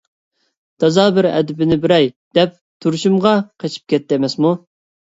تازا 0.83 1.05
بىر 1.17 1.27
ئەدىپىنى 1.33 1.79
بېرەي 1.85 2.11
دەپ 2.39 2.57
تۇرۇشۇمغا 2.57 3.37
قېچىپ 3.53 3.89
كەتتى 3.97 4.21
ئەمەسمۇ؟ 4.23 4.61